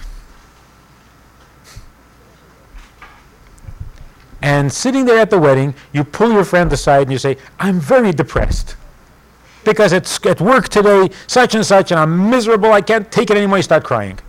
And 4.42 4.72
sitting 4.72 5.04
there 5.04 5.20
at 5.20 5.32
the 5.32 5.38
wedding, 5.38 5.76
you 5.92 6.06
pull 6.06 6.32
your 6.32 6.46
friend 6.46 6.72
aside 6.72 7.02
and 7.02 7.12
you 7.12 7.18
say, 7.18 7.36
I'm 7.60 7.82
very 7.82 8.14
depressed. 8.14 8.78
Because 9.66 9.92
it's 9.92 10.24
at 10.26 10.40
work 10.40 10.70
today, 10.70 11.10
such 11.28 11.56
and 11.56 11.66
such, 11.66 11.92
and 11.92 12.00
I'm 12.00 12.30
miserable, 12.30 12.72
I 12.72 12.82
can't 12.82 13.12
take 13.12 13.30
it 13.30 13.38
anymore, 13.38 13.58
you 13.58 13.64
start 13.64 13.84
crying. 13.84 14.20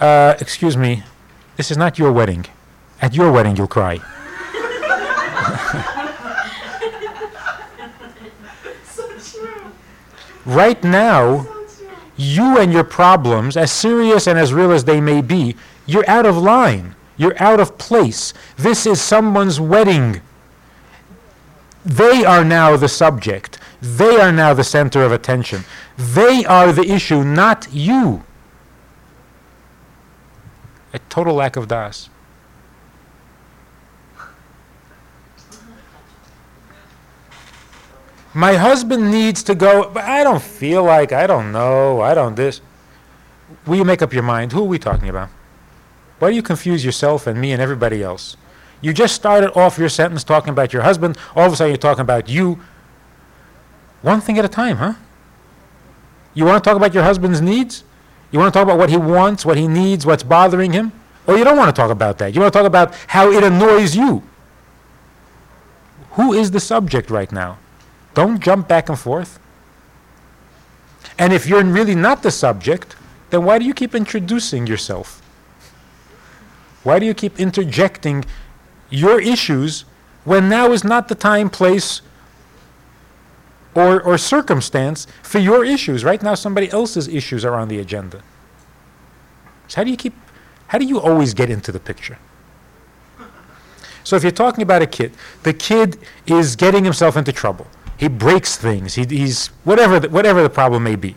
Uh, 0.00 0.34
excuse 0.40 0.76
me, 0.76 1.04
this 1.56 1.70
is 1.70 1.76
not 1.76 1.98
your 1.98 2.10
wedding. 2.10 2.46
At 3.00 3.14
your 3.14 3.30
wedding, 3.30 3.56
you'll 3.56 3.68
cry. 3.68 4.00
Right 10.44 10.82
now, 10.82 11.46
you 12.16 12.58
and 12.58 12.72
your 12.72 12.84
problems, 12.84 13.56
as 13.56 13.70
serious 13.70 14.26
and 14.26 14.38
as 14.38 14.52
real 14.52 14.72
as 14.72 14.84
they 14.84 15.00
may 15.00 15.20
be, 15.20 15.56
you're 15.86 16.08
out 16.08 16.26
of 16.26 16.36
line. 16.36 16.94
You're 17.16 17.40
out 17.40 17.60
of 17.60 17.78
place. 17.78 18.34
This 18.56 18.86
is 18.86 19.00
someone's 19.00 19.60
wedding. 19.60 20.20
They 21.84 22.24
are 22.24 22.44
now 22.44 22.76
the 22.76 22.88
subject. 22.88 23.58
They 23.82 24.20
are 24.20 24.30
now 24.30 24.54
the 24.54 24.62
center 24.62 25.02
of 25.02 25.10
attention. 25.10 25.64
They 25.98 26.44
are 26.44 26.72
the 26.72 26.88
issue, 26.88 27.24
not 27.24 27.66
you. 27.72 28.22
A 30.94 31.00
total 31.10 31.34
lack 31.34 31.56
of 31.56 31.66
das. 31.66 32.08
My 38.32 38.54
husband 38.54 39.10
needs 39.10 39.42
to 39.42 39.54
go, 39.56 39.90
but 39.92 40.04
I 40.04 40.22
don't 40.22 40.40
feel 40.40 40.84
like, 40.84 41.12
I 41.12 41.26
don't 41.26 41.50
know, 41.50 42.00
I 42.00 42.14
don't 42.14 42.36
this. 42.36 42.60
Will 43.66 43.76
you 43.76 43.84
make 43.84 44.00
up 44.00 44.12
your 44.12 44.22
mind? 44.22 44.52
Who 44.52 44.60
are 44.60 44.68
we 44.68 44.78
talking 44.78 45.08
about? 45.08 45.28
Why 46.20 46.30
do 46.30 46.36
you 46.36 46.42
confuse 46.42 46.84
yourself 46.84 47.26
and 47.26 47.40
me 47.40 47.50
and 47.50 47.60
everybody 47.60 48.00
else? 48.00 48.36
You 48.80 48.92
just 48.92 49.16
started 49.16 49.52
off 49.58 49.76
your 49.76 49.88
sentence 49.88 50.22
talking 50.22 50.50
about 50.50 50.72
your 50.72 50.82
husband, 50.82 51.18
all 51.34 51.46
of 51.46 51.52
a 51.52 51.56
sudden 51.56 51.72
you're 51.72 51.78
talking 51.78 52.02
about 52.02 52.28
you. 52.28 52.60
One 54.02 54.20
thing 54.20 54.38
at 54.38 54.44
a 54.44 54.48
time, 54.48 54.76
huh? 54.76 54.94
You 56.34 56.44
want 56.44 56.62
to 56.62 56.68
talk 56.68 56.76
about 56.76 56.92
your 56.92 57.04
husband's 57.04 57.40
needs? 57.40 57.84
You 58.30 58.38
want 58.38 58.52
to 58.52 58.58
talk 58.58 58.64
about 58.64 58.78
what 58.78 58.90
he 58.90 58.96
wants, 58.96 59.44
what 59.44 59.56
he 59.56 59.68
needs, 59.68 60.04
what's 60.04 60.22
bothering 60.22 60.72
him? 60.72 60.92
Or 61.26 61.36
you 61.36 61.44
don't 61.44 61.56
want 61.56 61.74
to 61.74 61.80
talk 61.80 61.90
about 61.90 62.18
that. 62.18 62.34
You 62.34 62.40
want 62.40 62.52
to 62.52 62.58
talk 62.58 62.66
about 62.66 62.94
how 63.06 63.30
it 63.30 63.44
annoys 63.44 63.94
you. 63.94 64.22
Who 66.12 66.32
is 66.32 66.50
the 66.50 66.60
subject 66.60 67.10
right 67.10 67.30
now? 67.30 67.58
Don't 68.14 68.40
jump 68.40 68.68
back 68.68 68.88
and 68.88 68.98
forth. 68.98 69.38
And 71.18 71.32
if 71.32 71.46
you're 71.46 71.64
really 71.64 71.94
not 71.94 72.22
the 72.22 72.30
subject, 72.30 72.96
then 73.30 73.44
why 73.44 73.58
do 73.58 73.64
you 73.64 73.74
keep 73.74 73.94
introducing 73.94 74.66
yourself? 74.66 75.22
Why 76.82 76.98
do 76.98 77.06
you 77.06 77.14
keep 77.14 77.38
interjecting 77.38 78.24
your 78.90 79.20
issues 79.20 79.84
when 80.24 80.48
now 80.48 80.72
is 80.72 80.84
not 80.84 81.08
the 81.08 81.14
time, 81.14 81.48
place, 81.48 82.02
or, 83.74 84.02
or 84.02 84.18
circumstance 84.18 85.06
for 85.22 85.38
your 85.38 85.64
issues? 85.64 86.04
Right 86.04 86.22
now, 86.22 86.34
somebody 86.34 86.70
else's 86.70 87.08
issues 87.08 87.44
are 87.44 87.54
on 87.54 87.68
the 87.68 87.78
agenda. 87.78 88.22
So, 89.68 89.80
how 89.80 89.84
do 89.84 89.90
you 89.90 89.96
keep, 89.96 90.14
how 90.68 90.78
do 90.78 90.84
you 90.84 91.00
always 91.00 91.34
get 91.34 91.50
into 91.50 91.72
the 91.72 91.80
picture? 91.80 92.18
So, 94.04 94.16
if 94.16 94.22
you're 94.22 94.32
talking 94.32 94.62
about 94.62 94.82
a 94.82 94.86
kid, 94.86 95.12
the 95.42 95.54
kid 95.54 95.98
is 96.26 96.56
getting 96.56 96.84
himself 96.84 97.16
into 97.16 97.32
trouble. 97.32 97.66
He 97.96 98.08
breaks 98.08 98.56
things. 98.56 98.94
He, 98.94 99.04
he's 99.04 99.48
whatever 99.64 100.00
the, 100.00 100.08
whatever 100.08 100.42
the 100.42 100.50
problem 100.50 100.82
may 100.82 100.96
be, 100.96 101.14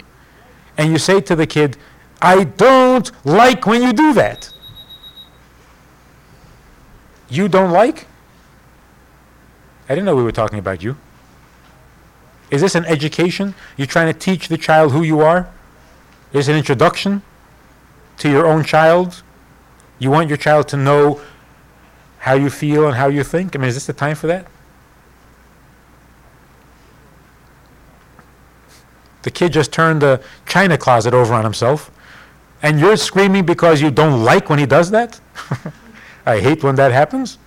and 0.78 0.92
you 0.92 1.00
say 1.00 1.20
to 1.22 1.36
the 1.36 1.48
kid, 1.48 1.78
"I 2.22 2.44
don't 2.44 3.12
like 3.26 3.66
when 3.66 3.82
you 3.82 3.92
do 3.92 4.14
that." 4.14 4.52
You 7.28 7.48
don't 7.48 7.72
like? 7.72 8.08
I 9.90 9.96
didn't 9.96 10.06
know 10.06 10.16
we 10.16 10.24
were 10.24 10.32
talking 10.32 10.60
about 10.60 10.84
you. 10.84 10.96
Is 12.56 12.62
this 12.62 12.76
an 12.76 12.86
education? 12.86 13.54
You're 13.76 13.86
trying 13.86 14.12
to 14.12 14.18
teach 14.18 14.48
the 14.48 14.58
child 14.58 14.94
who 14.94 15.04
you 15.04 15.20
are? 15.20 15.50
Is 16.32 16.48
it 16.48 16.54
an 16.54 16.58
introduction 16.58 17.22
to 18.20 18.30
your 18.30 18.48
own 18.48 18.64
child? 18.64 19.24
You 20.00 20.10
want 20.10 20.30
your 20.30 20.38
child 20.38 20.70
to 20.70 20.78
know 20.78 21.20
how 22.20 22.36
you 22.36 22.50
feel 22.50 22.88
and 22.88 22.96
how 22.96 23.08
you 23.08 23.26
think? 23.26 23.58
I 23.58 23.60
mean, 23.60 23.68
is 23.68 23.76
this 23.76 23.88
the 23.88 23.92
time 23.92 24.16
for 24.16 24.28
that? 24.28 24.48
The 29.24 29.32
kid 29.32 29.52
just 29.52 29.74
turned 29.74 30.02
the 30.02 30.24
china 30.46 30.78
closet 30.78 31.14
over 31.14 31.34
on 31.34 31.44
himself, 31.44 31.92
and 32.62 32.80
you're 32.80 32.96
screaming 32.96 33.46
because 33.46 33.82
you 33.82 33.92
don't 33.92 34.24
like 34.24 34.50
when 34.50 34.60
he 34.60 34.66
does 34.66 34.92
that? 34.92 35.20
I 36.26 36.40
hate 36.40 36.64
when 36.64 36.76
that 36.76 36.94
happens. 36.94 37.38